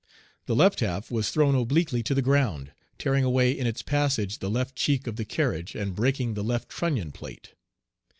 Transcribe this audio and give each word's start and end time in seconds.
The 0.47 0.55
left 0.55 0.79
half 0.79 1.11
was 1.11 1.29
thrown 1.29 1.53
obliquely 1.53 2.01
to 2.01 2.15
the 2.15 2.23
ground, 2.23 2.71
tearing 2.97 3.23
away 3.23 3.51
in 3.51 3.67
its 3.67 3.83
passage 3.83 4.39
the 4.39 4.49
left 4.49 4.75
cheek 4.75 5.05
of 5.05 5.15
the 5.15 5.25
carriage, 5.25 5.75
and 5.75 5.93
breaking 5.93 6.33
the 6.33 6.43
left 6.43 6.69
trunnion 6.69 7.11
plate. 7.11 7.53